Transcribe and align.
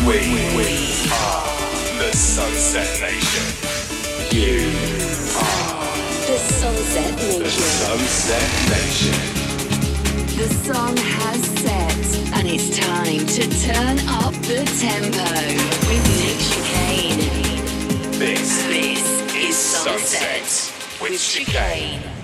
we, 0.06 0.18
we 0.58 0.68
are 1.10 1.48
the 2.04 2.12
Sunset 2.18 2.92
Nation. 3.00 3.46
You 4.36 4.68
are 5.40 5.96
The 6.28 6.38
Sunset 6.38 7.16
Nation. 7.16 7.44
the 7.44 7.50
Sunset 7.50 8.52
Nation. 8.76 9.18
The 10.38 10.50
sun 10.66 10.98
has 10.98 11.46
set, 11.62 11.75
and 12.48 12.54
it's 12.54 12.78
time 12.78 13.26
to 13.26 13.44
turn 13.66 14.00
up 14.08 14.34
the 14.44 14.64
tempo 14.80 15.24
with 15.88 16.06
Nick 16.20 16.38
Chicane. 16.48 17.20
This 18.20 18.68
This 18.68 19.36
is 19.36 19.56
Sunset 19.56 21.02
with 21.02 21.20
Chicane. 21.20 22.15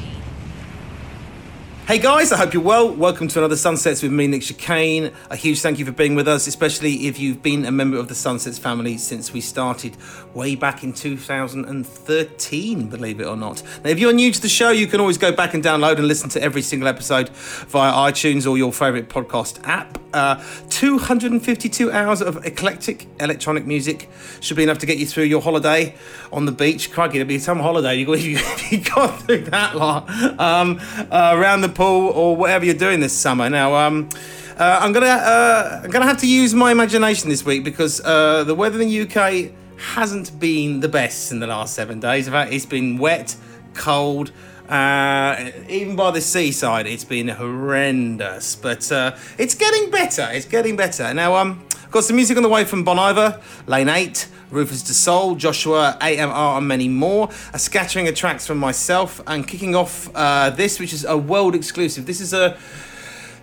Hey 1.88 1.98
guys, 1.98 2.32
I 2.32 2.38
hope 2.38 2.54
you're 2.54 2.64
well. 2.64 2.90
Welcome 2.94 3.28
to 3.30 3.40
another 3.40 3.58
Sunsets 3.58 4.02
with 4.02 4.14
me, 4.14 4.26
Nick 4.26 4.44
Chicane. 4.44 5.12
A 5.30 5.36
huge 5.36 5.60
thank 5.62 5.78
you 5.78 5.84
for 5.84 5.92
being 5.92 6.16
with 6.16 6.26
us, 6.28 6.48
especially 6.48 7.08
if 7.08 7.20
you've 7.20 7.42
been 7.44 7.66
a 7.66 7.72
member 7.72 7.98
of 7.98 8.08
the 8.08 8.16
Sunsets 8.16 8.58
family 8.58 8.98
since 8.98 9.34
we 9.34 9.42
started 9.42 9.98
way 10.34 10.56
back 10.56 10.84
in 10.84 10.94
2013, 10.94 12.88
believe 12.88 13.20
it 13.20 13.26
or 13.26 13.36
not. 13.36 13.62
Now, 13.84 13.90
if 13.90 14.00
you're 14.00 14.14
new 14.14 14.32
to 14.32 14.40
the 14.42 14.48
show, 14.48 14.70
you 14.70 14.88
can 14.88 15.02
always 15.02 15.18
go 15.18 15.34
back 15.34 15.54
and 15.54 15.62
download 15.62 15.98
and 15.98 16.08
listen 16.08 16.30
to 16.30 16.42
every 16.42 16.62
single 16.62 16.88
episode 16.88 17.28
via 17.30 17.92
iTunes 17.92 18.50
or 18.50 18.58
your 18.58 18.72
favourite 18.72 19.10
podcast 19.10 19.60
app. 19.68 19.98
Uh, 20.14 20.42
252 20.70 21.92
hours 21.92 22.22
of 22.22 22.46
eclectic 22.46 23.08
electronic 23.20 23.66
music 23.66 24.10
should 24.40 24.58
be 24.58 24.64
enough 24.64 24.78
to 24.78 24.86
get 24.86 24.98
you 24.98 25.06
through 25.06 25.24
your 25.24 25.42
holiday 25.42 25.96
on 26.32 26.46
the 26.46 26.52
beach. 26.52 26.92
Crikey, 26.92 27.20
it'll 27.20 27.28
be 27.28 27.40
some 27.40 27.60
holiday. 27.60 28.06
You, 28.22 28.40
you 28.70 28.82
got 28.84 29.22
through 29.22 29.46
that 29.46 29.76
lot 29.76 30.10
um, 30.40 30.80
uh, 31.10 31.32
around 31.34 31.62
the 31.62 31.70
pool 31.72 32.10
or 32.10 32.36
whatever 32.36 32.66
you're 32.66 32.74
doing 32.74 33.00
this 33.00 33.18
summer. 33.18 33.50
Now, 33.50 33.76
um, 33.76 34.10
uh, 34.58 34.80
I'm 34.82 34.94
gonna 34.94 35.08
uh, 35.08 35.82
I'm 35.84 35.90
gonna 35.90 36.06
have 36.06 36.20
to 36.20 36.28
use 36.28 36.54
my 36.54 36.72
imagination 36.72 37.30
this 37.30 37.46
week 37.46 37.64
because 37.64 38.02
uh, 38.02 38.44
the 38.44 38.56
weather 38.56 38.80
in 38.82 38.90
the 38.90 39.02
UK 39.02 39.52
hasn't 39.78 40.40
been 40.40 40.80
the 40.80 40.88
best 40.88 41.32
in 41.32 41.40
the 41.40 41.48
last 41.48 41.74
seven 41.74 42.00
days. 42.00 42.28
In 42.28 42.34
fact, 42.34 42.54
it's 42.54 42.66
been 42.66 42.98
wet, 42.98 43.36
cold. 43.74 44.32
Uh, 44.70 45.52
even 45.68 45.96
by 45.96 46.12
the 46.12 46.22
seaside, 46.22 46.88
it's 46.88 47.04
been 47.04 47.28
horrendous, 47.28 48.56
but 48.56 48.90
uh, 48.92 49.16
it's 49.38 49.56
getting 49.56 49.90
better. 49.92 50.30
It's 50.32 50.46
getting 50.46 50.78
better. 50.78 51.14
Now, 51.14 51.36
um, 51.36 51.62
I've 51.84 51.92
got 51.92 52.06
some 52.06 52.16
music 52.16 52.38
on 52.38 52.44
the 52.44 52.50
way 52.50 52.64
from 52.64 52.86
Bon 52.86 52.98
Iver, 52.98 53.42
Lane 53.68 53.90
8, 53.90 54.28
Rufus 54.52 54.84
Du 54.84 54.94
Sol, 54.94 55.36
Joshwa, 55.36 55.98
AMR, 56.02 56.58
and 56.58 56.68
many 56.68 56.88
more. 56.88 57.30
A 57.54 57.60
scattering 57.60 58.08
of 58.08 58.16
tracks 58.16 58.46
from 58.46 58.58
myself, 58.58 59.22
and 59.26 59.48
kicking 59.48 59.76
off 59.76 60.14
uh, 60.14 60.50
this, 60.52 60.80
which 60.80 60.94
is 60.94 61.06
a 61.06 61.18
world 61.18 61.56
exclusive. 61.56 62.06
This 62.06 62.22
is 62.22 62.34
a 62.34 62.58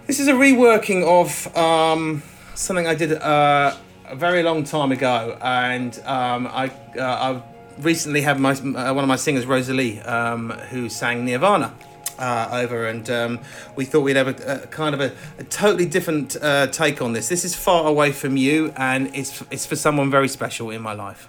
this 0.06 0.20
is 0.20 0.28
a 0.28 0.32
reworking 0.32 1.04
of 1.04 1.56
um, 1.56 2.22
something 2.54 2.86
I 2.86 2.94
did 2.94 3.12
uh, 3.12 3.76
a 4.06 4.16
very 4.16 4.42
long 4.42 4.64
time 4.64 4.92
ago, 4.92 5.36
and 5.42 5.98
um, 6.04 6.46
I, 6.46 6.70
uh, 6.98 7.02
I 7.02 7.42
recently 7.80 8.22
had 8.22 8.40
my 8.40 8.52
uh, 8.52 8.94
one 8.94 9.04
of 9.04 9.08
my 9.08 9.16
singers, 9.16 9.46
Rosalie, 9.46 10.00
um, 10.00 10.50
who 10.70 10.88
sang 10.88 11.24
Nirvana. 11.24 11.74
Uh, 12.18 12.48
over 12.52 12.86
and 12.86 13.08
um, 13.10 13.38
we 13.76 13.84
thought 13.84 14.00
we'd 14.00 14.16
have 14.16 14.26
a, 14.26 14.62
a 14.64 14.66
kind 14.66 14.92
of 14.94 15.00
a, 15.00 15.12
a 15.38 15.44
totally 15.44 15.86
different 15.86 16.36
uh, 16.42 16.66
take 16.66 17.00
on 17.00 17.12
this. 17.12 17.28
This 17.28 17.44
is 17.44 17.54
far 17.54 17.86
away 17.86 18.10
from 18.12 18.36
you, 18.36 18.72
and 18.76 19.14
it's 19.14 19.42
it's 19.50 19.66
for 19.66 19.76
someone 19.76 20.10
very 20.10 20.28
special 20.28 20.70
in 20.70 20.82
my 20.82 20.94
life. 20.94 21.28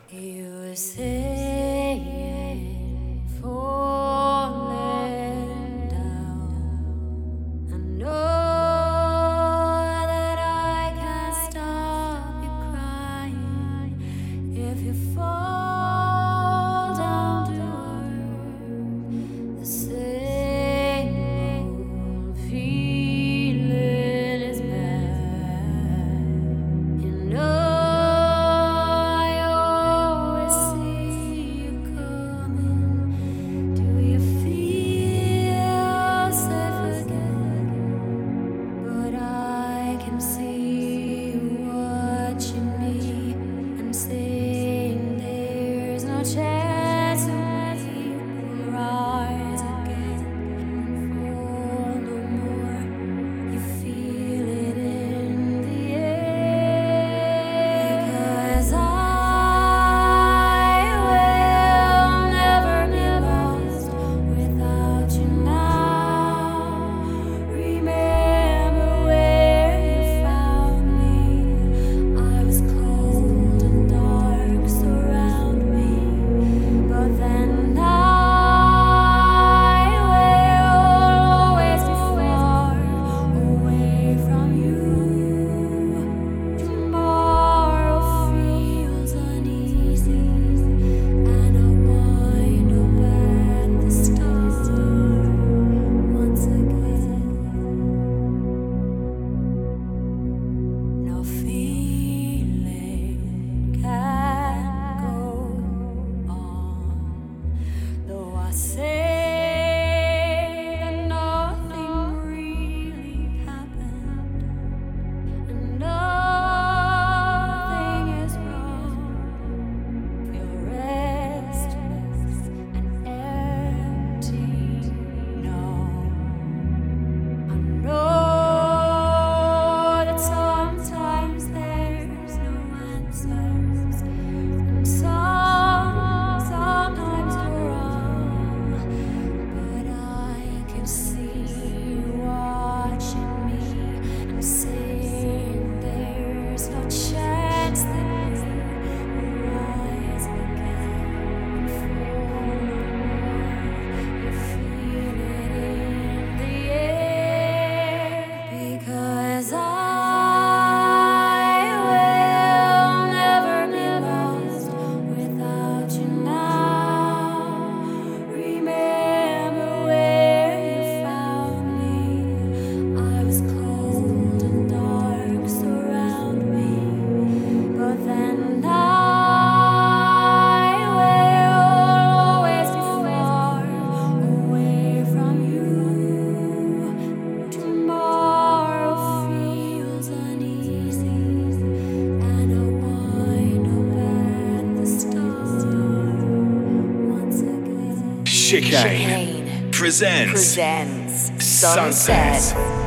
Chicane 198.49 198.71
Chicane 198.71 199.71
presents 199.71 200.55
presents 200.55 201.45
Sunset. 201.45 202.41
Sunset. 202.41 202.78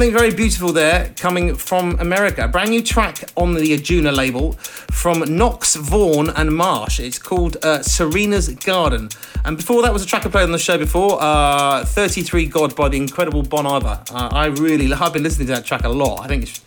Something 0.00 0.16
very 0.16 0.34
beautiful 0.34 0.72
there 0.72 1.12
coming 1.18 1.54
from 1.54 2.00
America. 2.00 2.46
A 2.46 2.48
brand 2.48 2.70
new 2.70 2.82
track 2.82 3.22
on 3.36 3.52
the 3.52 3.76
Anjuna 3.76 4.16
label 4.16 4.52
from 4.52 5.36
Nox, 5.36 5.76
Vahn, 5.76 6.32
and 6.36 6.56
Marsh. 6.56 6.98
It's 7.00 7.18
called 7.18 7.58
uh, 7.58 7.80
Serena's 7.80 8.48
Garden. 8.48 9.10
And 9.44 9.58
before 9.58 9.82
that 9.82 9.92
was 9.92 10.02
a 10.02 10.06
track 10.06 10.24
I 10.24 10.30
played 10.30 10.44
on 10.44 10.52
the 10.52 10.58
show 10.58 10.78
before, 10.78 11.18
uh, 11.20 11.84
33 11.84 12.46
God 12.46 12.74
by 12.74 12.88
the 12.88 12.96
incredible 12.96 13.42
Bon 13.42 13.66
Iver. 13.66 14.02
Uh, 14.10 14.30
I 14.32 14.46
really, 14.46 14.90
I've 14.90 15.12
been 15.12 15.22
listening 15.22 15.48
to 15.48 15.52
that 15.52 15.66
track 15.66 15.84
a 15.84 15.90
lot. 15.90 16.20
I 16.20 16.28
think 16.28 16.44
it's 16.44 16.62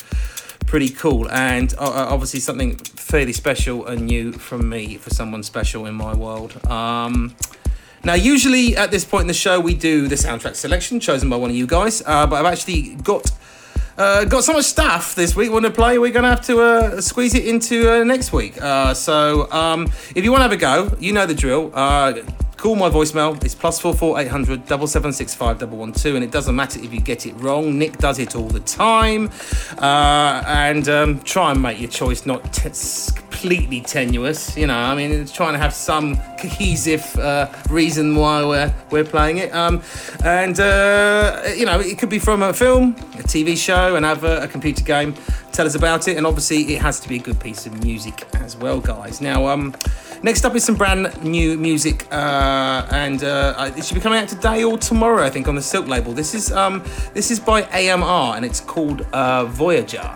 pretty 0.68 0.90
cool 0.90 1.28
and 1.32 1.74
uh, 1.80 1.86
uh, 1.86 2.08
obviously 2.12 2.40
something 2.40 2.78
fairly 2.78 3.34
special 3.34 3.88
and 3.88 4.06
new 4.06 4.32
from 4.32 4.70
me 4.70 4.98
for 4.98 5.10
someone 5.10 5.42
special 5.42 5.88
in 5.88 5.96
my 5.96 6.14
world. 6.14 6.64
Um, 6.68 7.36
now, 8.04 8.16
usually 8.16 8.76
at 8.76 8.92
this 8.92 9.06
point 9.06 9.22
in 9.22 9.28
the 9.28 9.34
show, 9.34 9.60
we 9.60 9.76
do 9.76 10.08
the 10.08 10.16
soundtrack 10.16 10.56
selection 10.56 11.00
chosen 11.00 11.30
by 11.30 11.38
one 11.38 11.50
of 11.50 11.56
you 11.56 11.66
guys, 11.66 12.04
uh, 12.06 12.28
but 12.28 12.36
I've 12.36 12.52
actually 12.52 12.96
got 12.96 13.32
uh, 13.98 14.26
got 14.26 14.44
so 14.44 14.54
much 14.54 14.66
stuff 14.66 15.16
this 15.16 15.36
week 15.36 15.52
want 15.52 15.66
to 15.66 15.72
play. 15.72 15.98
We're 16.00 16.12
going 16.12 16.24
to 16.24 16.30
have 16.30 16.46
to 16.48 16.62
uh, 16.62 17.02
squeeze 17.02 17.36
it 17.36 17.46
into 17.46 17.92
uh, 17.92 18.04
next 18.04 18.34
week. 18.34 18.60
Uh, 18.62 18.94
so, 18.94 19.52
um, 19.52 19.86
if 20.16 20.24
you 20.24 20.32
want 20.32 20.40
to 20.40 20.44
have 20.44 20.52
a 20.52 20.58
go, 20.58 20.96
you 21.00 21.14
know 21.14 21.26
the 21.26 21.36
drill. 21.36 21.72
Uh, 21.74 22.22
call 22.58 22.76
my 22.76 22.90
voicemail. 22.90 23.42
It's 23.44 23.56
plus 23.56 23.80
four 23.80 23.94
four 23.94 24.20
eight 24.20 24.30
hundred 24.30 24.66
double 24.66 24.88
seven 24.88 25.14
six 25.14 25.34
five 25.34 25.60
double 25.60 25.78
one 25.78 25.94
two, 25.94 26.16
and 26.16 26.24
it 26.24 26.32
doesn't 26.32 26.56
matter 26.56 26.80
if 26.82 26.94
you 26.94 27.02
get 27.02 27.26
it 27.26 27.34
wrong. 27.36 27.78
Nick 27.78 27.98
does 28.00 28.20
it 28.20 28.36
all 28.36 28.48
the 28.48 28.62
time, 28.62 29.30
uh, 29.78 30.44
and 30.48 30.90
um, 30.90 31.20
try 31.22 31.52
and 31.52 31.62
make 31.62 31.80
your 31.80 31.90
choice 31.90 32.26
not 32.26 32.52
t- 32.52 32.70
completely 33.44 33.82
tenuous. 33.82 34.56
You 34.56 34.68
know, 34.68 34.78
I 34.78 34.96
mean, 34.96 35.12
it's 35.12 35.34
trying 35.34 35.52
to 35.52 35.60
have 35.60 35.74
some 35.74 36.16
cohesive 36.40 37.04
uh, 37.18 37.52
reason 37.70 38.16
why 38.16 38.46
we're 38.46 38.74
we're 38.90 39.04
playing 39.04 39.40
it. 39.40 39.54
Um, 39.54 39.82
and 40.24 40.58
uh, 40.62 41.42
you 41.54 41.66
know, 41.66 41.82
it 41.82 41.98
could 41.98 42.10
be 42.10 42.20
from 42.20 42.42
a 42.42 42.54
film, 42.54 42.96
a 43.20 43.24
TV 43.24 43.58
show, 43.58 43.98
an 43.98 44.06
advert, 44.06 44.44
a 44.44 44.48
computer 44.48 44.86
game. 44.86 45.14
Tell 45.52 45.66
us 45.66 45.76
about 45.76 46.08
it, 46.08 46.16
and 46.16 46.26
obviously, 46.26 46.74
it 46.74 46.82
has 46.82 47.02
to 47.02 47.10
be 47.10 47.18
a 47.18 47.20
good 47.20 47.38
piece 47.38 47.66
of 47.66 47.84
music 47.84 48.24
as 48.36 48.56
well, 48.56 48.80
guys. 48.80 49.20
Now, 49.20 49.48
um, 49.48 49.76
next 50.24 50.46
up 50.46 50.56
is 50.56 50.64
some 50.64 50.76
brand 50.76 51.22
new 51.22 51.58
music, 51.58 52.08
uh, 52.14 52.88
and 52.92 53.26
uh, 53.26 53.72
it 53.76 53.84
should 53.84 53.96
be 53.96 54.02
coming 54.02 54.20
out 54.20 54.30
today 54.30 54.64
or 54.64 54.78
tomorrow, 54.78 55.22
I 55.22 55.30
think, 55.30 55.50
on 55.50 55.56
the 55.56 55.62
Silk 55.62 55.88
label. 55.88 56.14
This 56.14 56.34
is 56.34 56.50
um, 56.54 56.82
this 57.14 57.30
is 57.30 57.42
by 57.42 57.64
AMR, 57.64 58.38
and 58.38 58.46
it's 58.46 58.62
called 58.62 59.02
uh, 59.12 59.44
Voyager. 59.48 60.10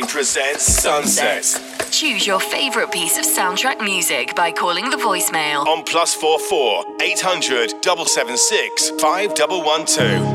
Presents 0.00 0.64
Sunset 0.64 1.44
Choose 1.90 2.26
your 2.26 2.40
favorite 2.40 2.90
piece 2.90 3.18
of 3.18 3.24
soundtrack 3.24 3.84
music 3.84 4.34
by 4.34 4.50
calling 4.50 4.88
the 4.88 4.96
voicemail. 4.96 5.66
on 5.66 5.82
plus 5.84 6.14
four 6.14 6.38
four 6.38 6.84
eight 7.02 7.20
hundred 7.20 7.74
double 7.82 8.06
seven 8.06 8.36
six 8.38 8.88
five 8.98 9.34
double 9.34 9.62
one 9.62 9.84
two. 9.84 10.31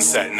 Sunset 0.00 0.33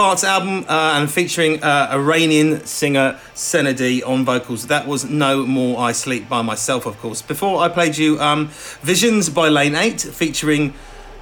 Parts 0.00 0.24
album 0.24 0.64
uh, 0.66 0.94
and 0.96 1.10
featuring 1.10 1.62
uh, 1.62 1.90
Iranian 1.92 2.64
singer 2.64 3.20
Senadi 3.34 4.00
on 4.02 4.24
vocals. 4.24 4.68
That 4.68 4.86
was 4.86 5.04
No 5.04 5.44
More 5.44 5.78
I 5.78 5.92
Sleep 5.92 6.26
by 6.26 6.40
myself, 6.40 6.86
of 6.86 6.98
course. 7.00 7.20
Before 7.20 7.60
I 7.60 7.68
played 7.68 7.98
you 7.98 8.18
um, 8.18 8.46
Visions 8.80 9.28
by 9.28 9.50
Lane 9.50 9.74
8 9.74 10.00
featuring, 10.00 10.72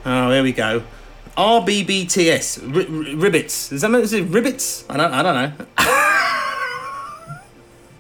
oh, 0.05 0.31
here 0.31 0.45
we 0.45 0.53
go, 0.53 0.85
RBBTS, 1.37 2.63
R- 2.63 2.79
R- 2.79 2.85
Ribbits. 3.31 3.73
Is 3.73 3.81
that 3.81 3.91
is 3.97 4.13
it 4.13 4.31
Ribbits? 4.31 4.85
I 4.89 4.97
don't, 4.97 5.13
I 5.13 5.23
don't 5.25 5.35
know. 5.35 6.05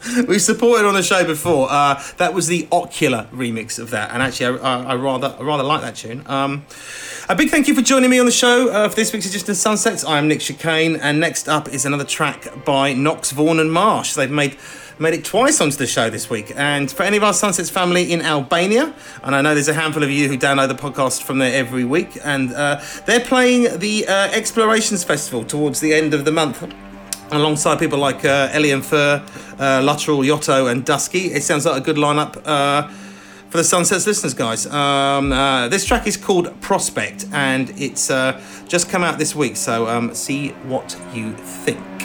We've 0.28 0.42
supported 0.42 0.86
on 0.86 0.94
the 0.94 1.02
show 1.02 1.24
before. 1.24 1.70
Uh, 1.70 2.02
that 2.18 2.32
was 2.32 2.46
the 2.46 2.66
OCULA 2.70 3.28
remix 3.30 3.78
of 3.78 3.90
that, 3.90 4.12
and 4.12 4.22
actually, 4.22 4.58
I, 4.58 4.76
I, 4.76 4.82
I 4.84 4.94
rather 4.94 5.34
I 5.38 5.42
rather 5.42 5.62
like 5.62 5.80
that 5.82 5.96
tune. 5.96 6.22
Um, 6.26 6.64
a 7.28 7.34
big 7.34 7.50
thank 7.50 7.68
you 7.68 7.74
for 7.74 7.82
joining 7.82 8.10
me 8.10 8.18
on 8.18 8.26
the 8.26 8.32
show 8.32 8.70
uh, 8.70 8.88
for 8.88 8.94
this 8.94 9.12
week's 9.12 9.26
edition 9.26 9.50
of 9.50 9.56
Sunsets. 9.56 10.04
I 10.04 10.18
am 10.18 10.28
Nick 10.28 10.40
Chicane, 10.40 10.96
and 10.96 11.20
next 11.20 11.48
up 11.48 11.68
is 11.68 11.84
another 11.84 12.04
track 12.04 12.64
by 12.64 12.92
Nox 12.92 13.32
Vahn 13.32 13.60
and 13.60 13.72
Marsh. 13.72 14.14
They've 14.14 14.30
made 14.30 14.56
made 14.98 15.14
it 15.14 15.24
twice 15.24 15.60
onto 15.60 15.76
the 15.76 15.86
show 15.86 16.10
this 16.10 16.28
week. 16.28 16.52
And 16.56 16.90
for 16.90 17.04
any 17.04 17.16
of 17.16 17.22
our 17.22 17.32
Sunsets 17.32 17.70
family 17.70 18.12
in 18.12 18.20
Albania, 18.20 18.94
and 19.22 19.34
I 19.34 19.42
know 19.42 19.54
there's 19.54 19.68
a 19.68 19.74
handful 19.74 20.02
of 20.02 20.10
you 20.10 20.28
who 20.28 20.36
download 20.36 20.68
the 20.68 20.74
podcast 20.74 21.22
from 21.22 21.38
there 21.38 21.54
every 21.54 21.84
week, 21.84 22.18
and 22.24 22.52
uh, 22.52 22.80
they're 23.06 23.20
playing 23.20 23.78
the 23.78 24.06
uh, 24.06 24.28
Explorations 24.30 25.04
Festival 25.04 25.44
towards 25.44 25.80
the 25.80 25.94
end 25.94 26.14
of 26.14 26.24
the 26.24 26.32
month 26.32 26.62
alongside 27.30 27.78
people 27.78 27.98
like 27.98 28.24
uh, 28.24 28.50
Eli 28.54 28.68
and 28.68 28.84
Fur, 28.84 29.24
uh, 29.58 29.80
Yotto, 29.80 30.70
and 30.70 30.84
Dusky. 30.84 31.32
It 31.32 31.42
sounds 31.42 31.66
like 31.66 31.80
a 31.82 31.84
good 31.84 31.96
lineup 31.96 32.40
uh, 32.44 32.88
for 33.50 33.58
the 33.58 33.64
Sunsets 33.64 34.06
listeners, 34.06 34.34
guys. 34.34 34.66
Um, 34.66 35.32
uh, 35.32 35.68
this 35.68 35.84
track 35.84 36.06
is 36.06 36.16
called 36.16 36.60
Prospect, 36.60 37.26
and 37.32 37.70
it's 37.76 38.10
uh, 38.10 38.40
just 38.66 38.88
come 38.88 39.02
out 39.02 39.18
this 39.18 39.34
week, 39.34 39.56
so 39.56 39.86
um, 39.88 40.14
see 40.14 40.48
what 40.66 40.96
you 41.14 41.32
think. 41.32 41.97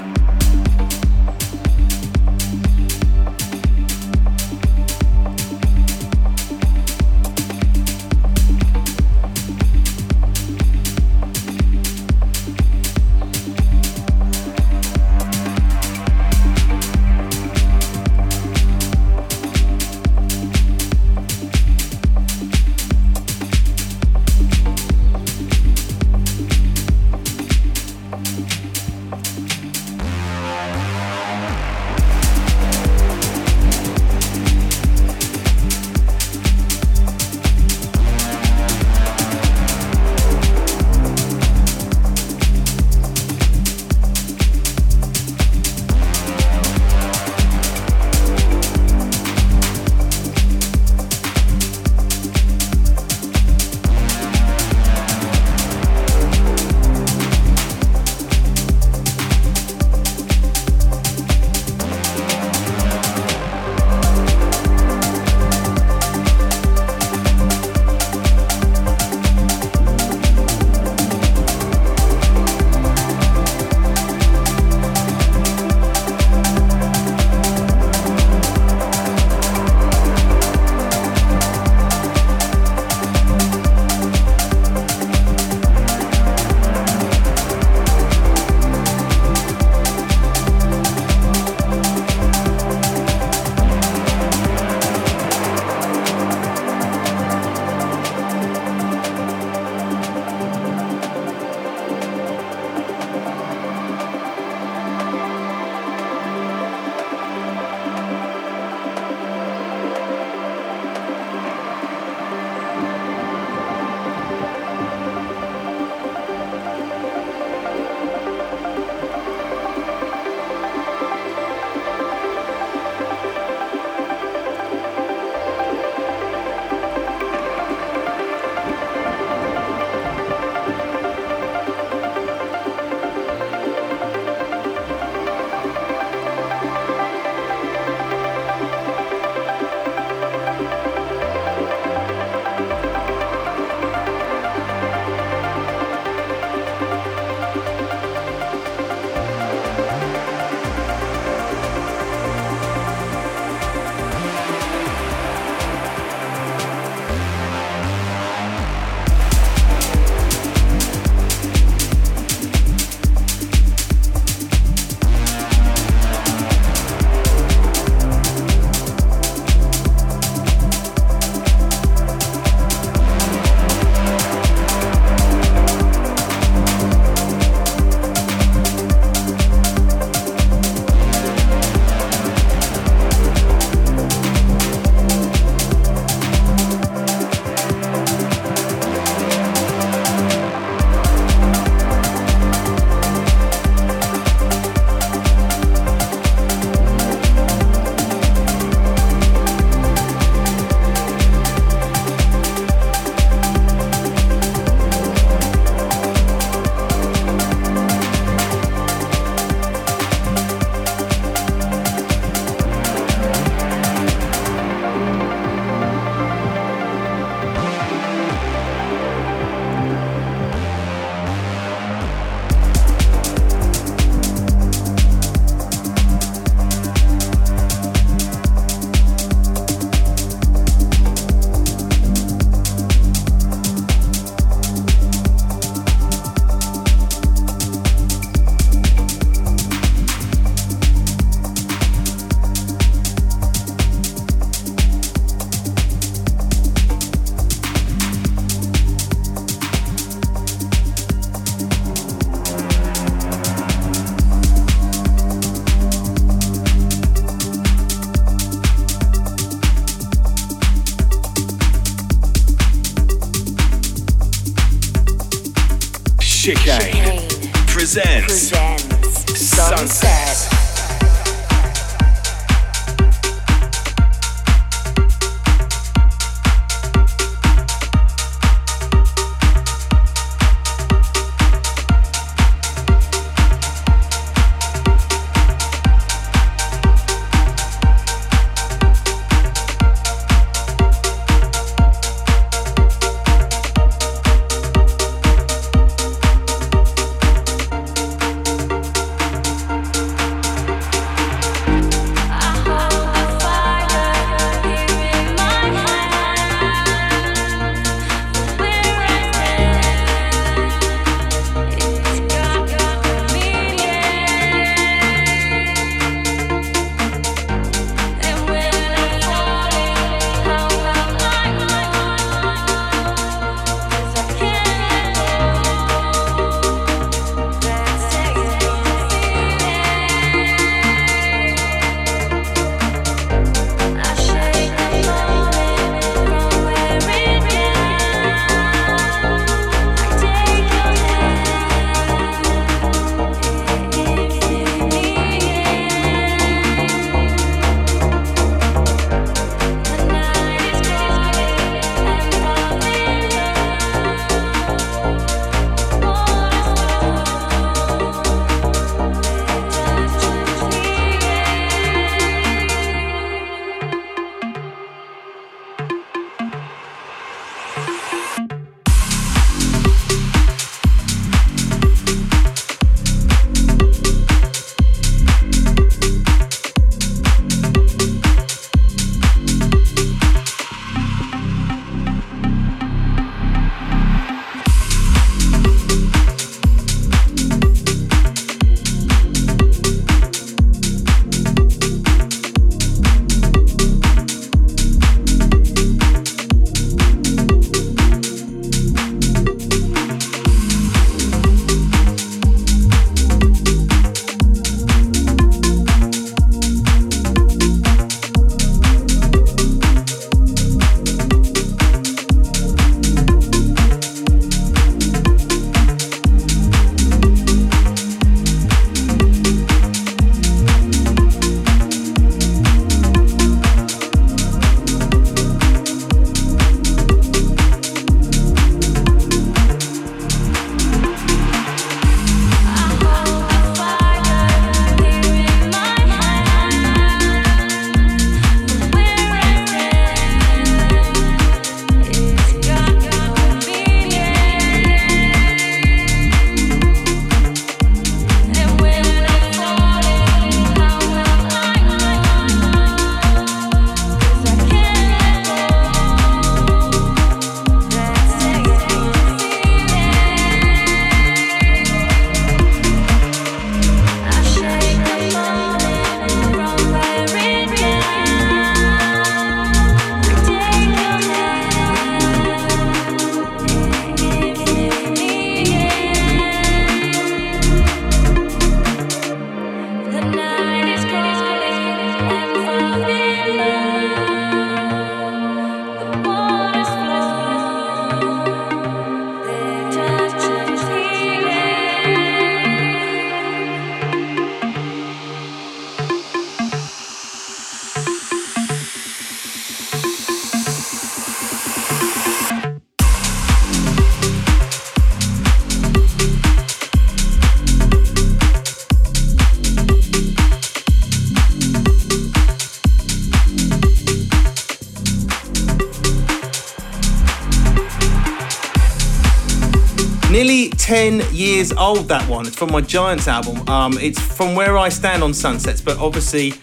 Old, 521.84 522.08
that 522.08 522.28
one. 522.30 522.48
It's 522.48 522.56
from 522.56 522.72
my 522.72 522.80
Giants 522.80 523.28
album. 523.28 523.68
Um, 523.68 523.98
it's 524.00 524.20
from 524.20 524.56
where 524.56 524.78
I 524.78 524.88
stand 524.88 525.22
on 525.22 525.34
Sunsets, 525.34 525.82
but 525.82 525.98
obviously 525.98 526.54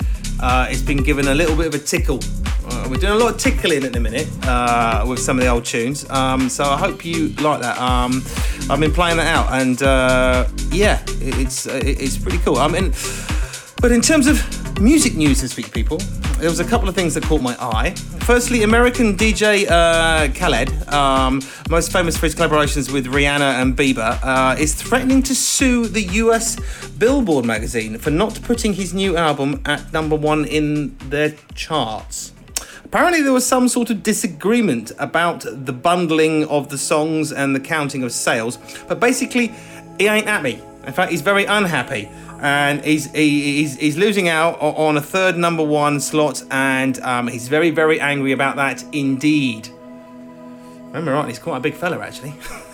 uh, 0.41 0.66
it's 0.71 0.81
been 0.81 1.03
given 1.03 1.29
a 1.29 1.35
little 1.35 1.55
bit 1.55 1.66
of 1.66 1.75
a 1.75 1.79
tickle. 1.79 2.21
Uh, 2.64 2.89
we're 2.89 2.97
doing 2.97 3.12
a 3.12 3.16
lot 3.16 3.35
of 3.35 3.39
tickling 3.39 3.85
at 3.85 3.93
the 3.93 4.01
minute 4.01 4.27
uh, 4.47 5.05
with 5.07 5.18
some 5.18 5.37
of 5.37 5.45
the 5.45 5.51
old 5.51 5.66
tunes. 5.66 6.09
Um, 6.09 6.49
so 6.49 6.64
I 6.64 6.79
hope 6.79 7.05
you 7.05 7.29
like 7.35 7.61
that. 7.61 7.79
Um, 7.79 8.23
I've 8.71 8.81
been 8.81 8.93
playing 8.93 9.18
that 9.18 9.27
out, 9.27 9.53
and 9.61 9.83
uh, 9.83 10.49
yeah, 10.71 11.03
it's 11.21 11.66
it's 11.66 12.16
pretty 12.16 12.39
cool. 12.39 12.57
I 12.57 12.68
mean, 12.68 12.93
but 13.83 13.93
in 13.93 14.01
terms 14.01 14.27
of 14.27 14.81
music 14.81 15.16
news 15.16 15.43
this 15.43 15.57
week, 15.57 15.71
people, 15.73 15.99
there 16.39 16.49
was 16.49 16.61
a 16.61 16.64
couple 16.64 16.89
of 16.89 16.95
things 16.95 17.14
that 17.14 17.25
caught 17.25 17.43
my 17.43 17.57
eye. 17.61 17.95
Firstly, 18.31 18.62
American 18.62 19.16
DJ 19.16 19.68
uh, 19.68 20.33
Khaled, 20.33 20.70
um, 20.95 21.43
most 21.68 21.91
famous 21.91 22.16
for 22.16 22.26
his 22.26 22.37
collaborations 22.37 22.93
with 22.93 23.07
Rihanna 23.07 23.61
and 23.61 23.76
Bieber, 23.76 24.20
uh, 24.22 24.55
is 24.57 24.72
threatening 24.72 25.20
to 25.24 25.35
sue 25.35 25.89
the 25.89 26.03
US 26.22 26.57
Billboard 26.91 27.45
magazine 27.45 27.99
for 27.99 28.12
not 28.12 28.41
putting 28.45 28.74
his 28.74 28.95
new 28.95 29.16
album 29.16 29.61
at 29.64 29.93
number 29.93 30.14
one 30.14 30.45
in 30.45 30.97
their 31.09 31.35
charts. 31.57 32.33
Apparently, 32.85 33.20
there 33.20 33.33
was 33.33 33.45
some 33.45 33.66
sort 33.66 33.91
of 33.91 34.05
disagreement 34.05 34.93
about 35.01 35.45
the 35.45 35.72
bundling 35.72 36.45
of 36.45 36.68
the 36.68 36.78
songs 36.78 37.33
and 37.33 37.53
the 37.53 37.61
counting 37.61 38.05
of 38.05 38.12
sales, 38.12 38.59
but 38.87 39.01
basically, 39.01 39.53
he 39.99 40.07
ain't 40.07 40.28
at 40.28 40.45
me. 40.45 40.62
In 40.87 40.93
fact, 40.93 41.11
he's 41.11 41.20
very 41.20 41.47
unhappy. 41.47 42.09
And 42.43 42.82
he's, 42.84 43.12
he, 43.12 43.59
he's, 43.59 43.76
he's 43.76 43.97
losing 43.99 44.28
out 44.28 44.59
on 44.61 44.97
a 44.97 45.03
third 45.03 45.36
number 45.36 45.62
one 45.62 46.01
slot, 46.01 46.43
and 46.51 46.99
um, 47.01 47.28
he's 47.28 47.49
very, 47.49 47.70
very 47.70 48.01
angry 48.01 48.32
about 48.32 48.57
that 48.57 48.82
indeed. 48.93 49.68
Remember, 50.86 51.12
right, 51.12 51.28
he's 51.28 51.38
quite 51.38 51.59
a 51.59 51.61
big 51.61 51.74
fella 51.74 51.99
actually. 52.01 52.34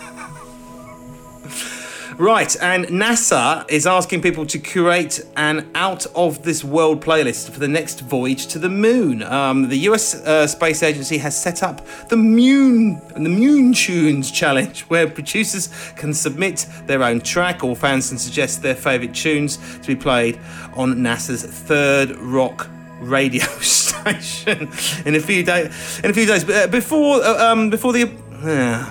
Right, 2.17 2.55
and 2.59 2.85
NASA 2.87 3.69
is 3.69 3.85
asking 3.85 4.23
people 4.23 4.47
to 4.47 4.57
curate 4.57 5.23
an 5.35 5.69
out 5.75 6.07
of 6.15 6.41
this 6.41 6.63
world 6.63 6.99
playlist 6.99 7.51
for 7.51 7.59
the 7.59 7.67
next 7.67 7.99
voyage 7.99 8.47
to 8.47 8.57
the 8.57 8.69
moon. 8.69 9.21
Um, 9.21 9.69
the 9.69 9.77
US 9.89 10.15
uh, 10.15 10.47
Space 10.47 10.81
Agency 10.81 11.19
has 11.19 11.39
set 11.39 11.61
up 11.61 11.85
the 12.09 12.17
Moon 12.17 12.99
the 13.13 13.29
Moon 13.29 13.71
Tunes 13.71 14.31
Challenge, 14.31 14.81
where 14.87 15.07
producers 15.07 15.69
can 15.95 16.11
submit 16.11 16.65
their 16.87 17.03
own 17.03 17.21
track 17.21 17.63
or 17.63 17.75
fans 17.75 18.09
can 18.09 18.17
suggest 18.17 18.63
their 18.63 18.73
favourite 18.73 19.13
tunes 19.13 19.59
to 19.81 19.87
be 19.87 19.95
played 19.95 20.39
on 20.73 20.95
NASA's 20.95 21.45
third 21.45 22.15
rock 22.17 22.67
radio 22.99 23.45
station 23.61 24.71
in 25.05 25.13
a 25.13 25.19
few 25.19 25.43
days. 25.43 25.99
In 26.03 26.09
a 26.09 26.13
few 26.13 26.25
days, 26.25 26.49
uh, 26.49 26.65
before 26.65 27.23
uh, 27.23 27.51
um, 27.51 27.69
before 27.69 27.93
the 27.93 28.05
uh, 28.05 28.85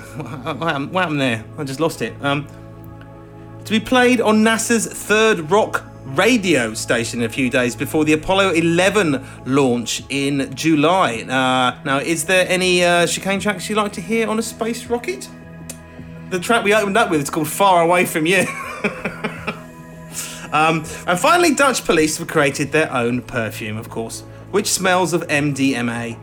what 0.55 0.68
happened, 0.68 0.93
what 0.93 1.01
happened 1.01 1.20
there? 1.20 1.45
I 1.59 1.64
just 1.64 1.81
lost 1.81 2.03
it. 2.03 2.14
Um, 2.22 2.47
to 3.67 3.73
be 3.73 3.81
played 3.81 4.21
on 4.21 4.45
NASA's 4.45 4.87
third 4.87 5.51
rock 5.51 5.85
radio 6.05 6.73
station 6.73 7.25
a 7.25 7.29
few 7.29 7.51
days 7.51 7.75
before 7.75 8.05
the 8.05 8.12
Apollo 8.12 8.51
11 8.51 9.27
launch 9.45 10.05
in 10.09 10.55
July. 10.55 11.23
Uh, 11.23 11.77
now, 11.85 11.99
is 11.99 12.27
there 12.27 12.47
any 12.49 12.85
uh, 12.85 13.09
chicane 13.09 13.41
tracks 13.41 13.69
you'd 13.69 13.75
like 13.75 13.93
to 13.95 14.01
hear 14.01 14.29
on 14.29 14.39
a 14.39 14.43
space 14.43 14.87
rocket? 14.87 15.29
The 16.31 16.39
track 16.39 16.62
we 16.62 16.75
opened 16.75 16.97
up 16.97 17.11
with 17.11 17.21
is 17.21 17.29
called 17.29 17.49
Far 17.49 17.83
Away 17.83 18.07
From 18.07 18.25
You. 18.25 18.45
um, 20.53 20.85
and 21.09 21.19
finally, 21.19 21.53
Dutch 21.53 21.85
police 21.85 22.19
have 22.19 22.29
created 22.29 22.71
their 22.71 22.93
own 22.93 23.21
perfume, 23.21 23.79
of 23.79 23.91
course, 23.91 24.21
which 24.53 24.69
smells 24.69 25.12
of 25.12 25.23
MDMA. 25.23 26.17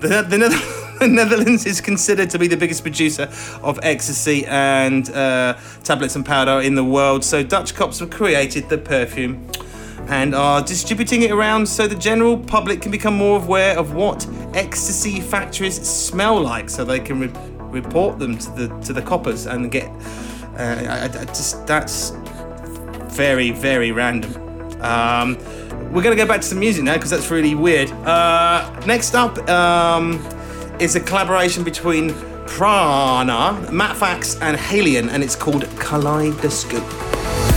The, 0.00 0.20
the, 0.28 0.82
the 0.98 1.08
Netherlands 1.08 1.66
is 1.66 1.80
considered 1.80 2.30
to 2.30 2.38
be 2.38 2.46
the 2.46 2.56
biggest 2.56 2.82
producer 2.82 3.28
of 3.62 3.78
ecstasy 3.82 4.46
and 4.46 5.10
uh, 5.10 5.56
tablets 5.84 6.16
and 6.16 6.24
powder 6.24 6.60
in 6.60 6.74
the 6.74 6.84
world. 6.84 7.24
So 7.24 7.42
Dutch 7.42 7.74
cops 7.74 7.98
have 7.98 8.10
created 8.10 8.68
the 8.68 8.78
perfume 8.78 9.46
and 10.08 10.34
are 10.34 10.62
distributing 10.62 11.22
it 11.22 11.30
around 11.30 11.66
so 11.66 11.86
the 11.86 11.94
general 11.94 12.38
public 12.38 12.80
can 12.80 12.90
become 12.90 13.14
more 13.14 13.40
aware 13.40 13.76
of 13.78 13.94
what 13.94 14.26
ecstasy 14.54 15.20
factories 15.20 15.80
smell 15.80 16.40
like, 16.40 16.70
so 16.70 16.84
they 16.84 17.00
can 17.00 17.20
re- 17.20 17.32
report 17.80 18.18
them 18.18 18.38
to 18.38 18.50
the 18.52 18.68
to 18.80 18.92
the 18.92 19.02
coppers 19.02 19.46
and 19.46 19.70
get. 19.70 19.88
Uh, 20.58 20.86
I, 20.88 21.04
I 21.04 21.24
just 21.26 21.66
that's 21.66 22.12
very 23.14 23.50
very 23.50 23.92
random. 23.92 24.32
Um, 24.80 25.36
we're 25.92 26.02
gonna 26.02 26.16
go 26.16 26.26
back 26.26 26.40
to 26.40 26.46
some 26.46 26.60
music 26.60 26.84
now 26.84 26.94
because 26.94 27.10
that's 27.10 27.30
really 27.30 27.54
weird. 27.54 27.90
Uh, 27.90 28.80
next 28.86 29.14
up 29.14 29.36
um, 29.48 30.22
is 30.80 30.94
a 30.94 31.00
collaboration 31.00 31.64
between 31.64 32.10
PRAANA, 32.46 33.72
Matt 33.72 33.96
Fax, 33.96 34.38
and 34.40 34.56
HALIENE, 34.56 35.08
and 35.08 35.22
it's 35.22 35.34
called 35.34 35.62
Kaleidoscope. 35.78 36.82
Kaleidoscope 36.82 37.55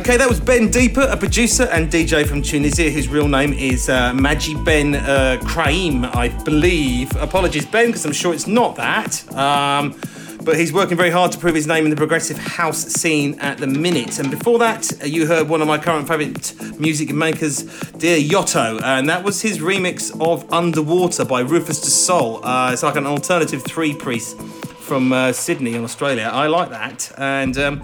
Okay, 0.00 0.16
that 0.16 0.30
was 0.30 0.40
Ben 0.40 0.70
Deeper, 0.70 1.02
a 1.02 1.16
producer 1.16 1.64
and 1.64 1.92
DJ 1.92 2.26
from 2.26 2.40
Tunisia, 2.40 2.88
whose 2.88 3.06
real 3.06 3.28
name 3.28 3.52
is 3.52 3.90
uh, 3.90 4.12
Maji 4.12 4.64
Ben 4.64 4.94
uh, 4.94 5.38
Kraim, 5.42 6.10
I 6.16 6.28
believe. 6.42 7.14
Apologies, 7.16 7.66
Ben, 7.66 7.88
because 7.88 8.06
I'm 8.06 8.12
sure 8.12 8.32
it's 8.32 8.46
not 8.46 8.76
that. 8.76 9.30
Um, 9.36 9.94
but 10.42 10.58
he's 10.58 10.72
working 10.72 10.96
very 10.96 11.10
hard 11.10 11.32
to 11.32 11.38
prove 11.38 11.54
his 11.54 11.66
name 11.66 11.84
in 11.84 11.90
the 11.90 11.96
progressive 11.96 12.38
house 12.38 12.78
scene 12.78 13.38
at 13.40 13.58
the 13.58 13.66
minute. 13.66 14.18
And 14.18 14.30
before 14.30 14.58
that, 14.60 14.90
uh, 15.02 15.04
you 15.04 15.26
heard 15.26 15.50
one 15.50 15.60
of 15.60 15.68
my 15.68 15.76
current 15.76 16.08
favourite 16.08 16.80
music 16.80 17.12
makers, 17.12 17.64
Dear 17.98 18.16
Yotto, 18.16 18.82
and 18.82 19.06
that 19.10 19.22
was 19.22 19.42
his 19.42 19.58
remix 19.58 20.18
of 20.18 20.50
Underwater 20.50 21.26
by 21.26 21.40
Rufus 21.40 21.78
Du 21.78 21.90
Sol. 21.90 22.42
Uh, 22.42 22.72
it's 22.72 22.82
like 22.82 22.96
an 22.96 23.06
alternative 23.06 23.62
three 23.64 23.92
piece 23.92 24.32
from 24.80 25.12
uh, 25.12 25.30
Sydney 25.32 25.74
in 25.74 25.84
Australia. 25.84 26.30
I 26.32 26.46
like 26.46 26.70
that. 26.70 27.12
And 27.18 27.58
um, 27.58 27.82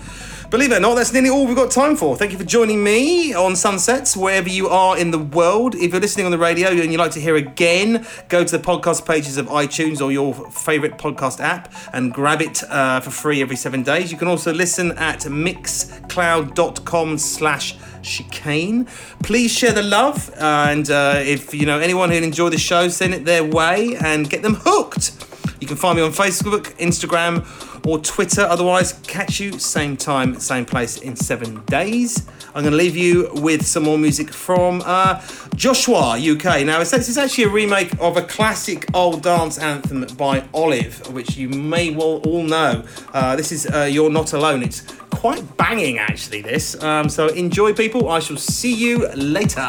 Believe 0.49 0.71
it 0.71 0.77
or 0.77 0.81
not, 0.81 0.95
that's 0.95 1.13
nearly 1.13 1.29
all 1.29 1.45
we've 1.45 1.57
got 1.57 1.73
time 1.73 1.97
for. 1.97 2.17
Thank 2.17 2.31
you 2.31 2.39
for 2.39 2.45
joining 2.45 2.85
me 2.85 3.35
on 3.35 3.57
Sunsets, 3.57 4.17
wherever 4.17 4.49
you 4.49 4.69
are 4.69 4.97
in 4.97 5.11
the 5.11 5.19
world. 5.19 5.75
If 5.75 5.91
you're 5.91 6.01
listening 6.01 6.25
on 6.25 6.31
the 6.31 6.39
radio 6.39 6.69
and 6.69 6.93
you'd 6.93 6.99
like 6.99 7.11
to 7.13 7.21
hear 7.21 7.35
again, 7.35 8.07
go 8.29 8.45
to 8.45 8.57
the 8.57 8.63
podcast 8.63 9.05
pages 9.05 9.39
of 9.39 9.47
iTunes 9.47 10.01
or 10.01 10.13
your 10.13 10.35
favourite 10.53 10.99
podcast 10.99 11.41
app 11.41 11.75
and 11.93 12.15
grab 12.15 12.41
it 12.41 12.63
uh, 12.71 13.01
for 13.01 13.11
free 13.11 13.43
every 13.43 13.57
seven 13.57 13.83
days. 13.83 14.13
You 14.13 14.19
can 14.19 14.29
also 14.29 14.53
listen 14.53 14.93
at 14.93 15.23
mixcloud.com 15.23 17.19
slash 17.19 17.77
chicane. 18.03 18.87
Please 19.25 19.51
share 19.53 19.73
the 19.73 19.83
love, 19.83 20.33
and 20.39 20.89
uh, 20.91 21.21
if 21.25 21.53
you 21.55 21.67
know 21.67 21.81
anyone 21.81 22.11
who'd 22.11 22.23
enjoy 22.23 22.51
the 22.51 22.59
show, 22.59 22.87
send 22.87 23.15
it 23.15 23.25
their 23.25 23.43
way 23.43 23.97
and 23.97 24.31
get 24.31 24.43
them 24.43 24.55
hooked. 24.61 25.25
You 25.61 25.67
can 25.67 25.77
find 25.77 25.97
me 25.97 26.03
on 26.03 26.13
Facebook, 26.13 26.65
Instagram, 26.79 27.45
or 27.87 27.99
Twitter. 27.99 28.43
Otherwise, 28.43 28.95
catch 29.05 29.41
you 29.41 29.59
same 29.59 29.97
time, 29.97 30.39
same 30.41 30.65
place 30.65 30.99
in 30.99 31.17
seven 31.17 31.63
days. 31.67 32.27
I'm 32.55 32.63
going 32.63 32.73
to 32.73 32.77
leave 32.77 32.97
you 32.97 33.31
with 33.35 33.65
some 33.67 33.85
more 33.85 33.99
music 33.99 34.33
from 34.33 34.83
uh, 34.85 35.17
Joshwa 35.57 36.17
UK. 36.19 36.67
Now, 36.67 36.81
it's, 36.81 36.93
it's 36.93 37.17
actually 37.17 37.45
a 37.45 37.49
remake 37.51 37.93
of 38.01 38.17
a 38.17 38.23
classic 38.23 38.87
old 38.95 39.23
dance 39.23 39.59
anthem 39.59 40.07
by 40.17 40.45
Olive, 40.53 41.13
which 41.13 41.37
you 41.37 41.49
may 41.49 41.91
well 41.91 42.21
all 42.27 42.43
know. 42.43 42.85
Uh, 43.13 43.37
this 43.37 43.53
is 43.53 43.67
uh, 43.67 43.83
You're 43.83 44.11
Not 44.11 44.33
Alone. 44.33 44.63
It's 44.63 44.81
quite 45.11 45.57
banging, 45.57 45.99
actually, 45.99 46.41
this. 46.41 46.83
Um, 46.83 47.09
so 47.09 47.29
enjoy, 47.29 47.73
people. 47.73 48.09
I 48.09 48.21
shall 48.21 48.39
see 48.39 48.75
you 48.75 49.07
later. 49.15 49.69